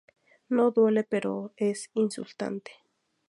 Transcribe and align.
No 0.49 0.71
duele 0.71 1.03
Pero 1.03 1.53
es 1.57 1.91
insultante". 1.93 2.71